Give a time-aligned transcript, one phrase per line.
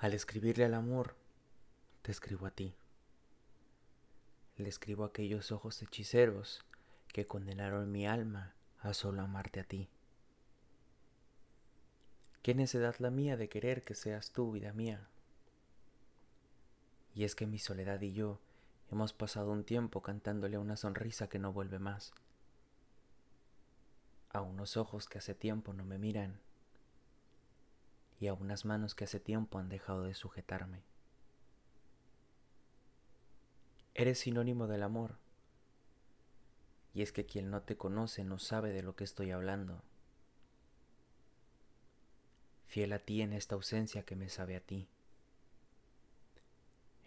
[0.00, 1.14] Al escribirle al amor,
[2.00, 2.74] te escribo a ti.
[4.56, 6.64] Le escribo a aquellos ojos hechiceros
[7.08, 9.90] que condenaron mi alma a solo amarte a ti.
[12.40, 15.06] ¿Qué necedad la mía de querer que seas tú, vida mía?
[17.14, 18.40] Y es que mi soledad y yo
[18.90, 22.14] hemos pasado un tiempo cantándole una sonrisa que no vuelve más,
[24.30, 26.40] a unos ojos que hace tiempo no me miran
[28.20, 30.82] y a unas manos que hace tiempo han dejado de sujetarme.
[33.94, 35.16] Eres sinónimo del amor,
[36.92, 39.82] y es que quien no te conoce no sabe de lo que estoy hablando.
[42.66, 44.86] Fiel a ti en esta ausencia que me sabe a ti,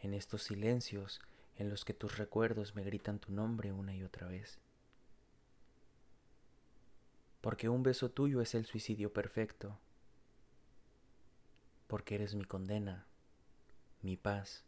[0.01, 1.21] en estos silencios
[1.57, 4.57] en los que tus recuerdos me gritan tu nombre una y otra vez.
[7.39, 9.77] Porque un beso tuyo es el suicidio perfecto
[11.93, 13.05] porque eres mi condena,
[14.01, 14.65] mi paz,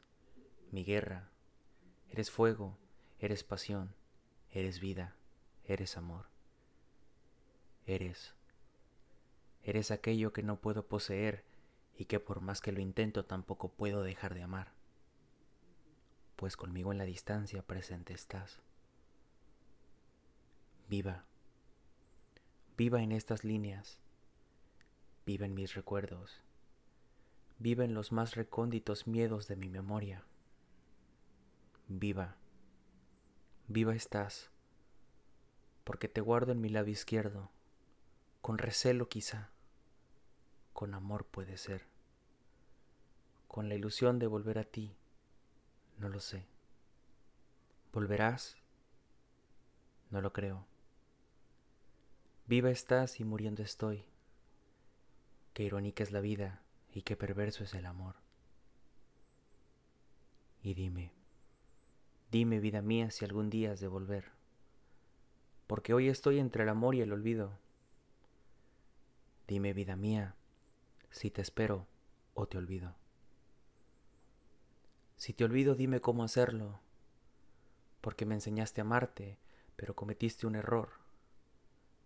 [0.70, 1.32] mi guerra.
[2.12, 2.78] Eres fuego,
[3.18, 3.96] eres pasión,
[4.52, 5.16] eres vida,
[5.64, 6.28] eres amor.
[7.88, 8.36] Eres.
[9.64, 11.44] Eres aquello que no puedo poseer
[11.98, 14.74] y que por más que lo intento tampoco puedo dejar de amar.
[16.36, 18.62] Pues conmigo en la distancia presente estás.
[20.88, 21.26] Viva.
[22.78, 24.00] Viva en estas líneas.
[25.26, 26.46] Viva en mis recuerdos
[27.58, 30.24] viva en los más recónditos miedos de mi memoria.
[31.88, 32.36] Viva,
[33.68, 34.50] viva estás,
[35.84, 37.50] porque te guardo en mi lado izquierdo,
[38.42, 39.50] con recelo quizá,
[40.74, 41.86] con amor puede ser,
[43.48, 44.96] con la ilusión de volver a ti,
[45.98, 46.46] no lo sé.
[47.94, 48.58] ¿Volverás?
[50.10, 50.66] No lo creo.
[52.46, 54.04] Viva estás y muriendo estoy.
[55.54, 56.65] Qué irónica es la vida
[56.96, 58.16] y qué perverso es el amor.
[60.64, 61.12] Y dime,
[62.32, 64.32] dime vida mía si algún día has de volver,
[65.68, 67.60] porque hoy estoy entre el amor y el olvido.
[69.46, 70.36] Dime vida mía
[71.12, 71.86] si te espero
[72.34, 72.96] o te olvido.
[75.18, 76.80] Si te olvido, dime cómo hacerlo,
[78.00, 79.38] porque me enseñaste a amarte,
[79.76, 80.92] pero cometiste un error.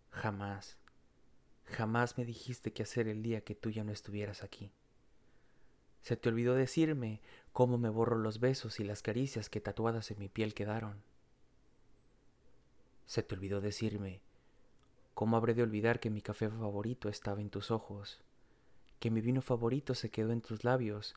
[0.09, 0.79] Jamás,
[1.65, 4.71] jamás me dijiste qué hacer el día que tú ya no estuvieras aquí.
[6.09, 7.21] Se te olvidó decirme
[7.53, 11.03] cómo me borro los besos y las caricias que tatuadas en mi piel quedaron.
[13.05, 14.19] Se te olvidó decirme
[15.13, 18.21] cómo habré de olvidar que mi café favorito estaba en tus ojos,
[18.99, 21.13] que mi vino favorito se quedó en tus labios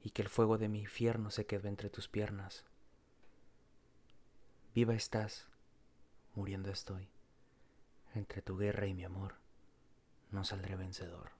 [0.00, 2.64] y que el fuego de mi infierno se quedó entre tus piernas.
[4.76, 5.48] Viva estás,
[6.36, 7.08] muriendo estoy.
[8.14, 9.34] Entre tu guerra y mi amor,
[10.30, 11.32] no saldré vencedor.